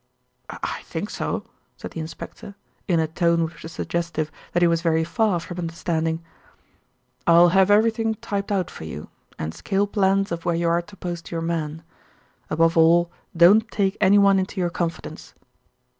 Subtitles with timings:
[0.49, 1.43] "I think so,"
[1.77, 2.55] said the inspector,
[2.87, 6.23] in a tone which was suggestive that he was very far from understanding.
[7.27, 10.97] "I'll have everything typed out for you, and scale plans of where you are to
[10.97, 11.83] post your men.
[12.49, 15.35] Above all, don't take anyone into your confidence."